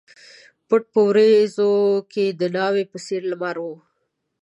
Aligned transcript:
پټ 0.67 0.83
په 0.93 0.99
وریځو 1.09 1.71
کښي 2.11 2.27
د 2.39 2.41
ناوي 2.55 2.83
په 2.91 2.97
څېر 3.05 3.21
لمر 3.31 3.57
و 3.61 3.65